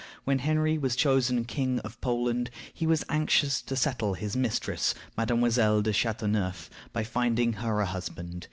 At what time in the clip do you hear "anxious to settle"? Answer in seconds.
3.07-4.15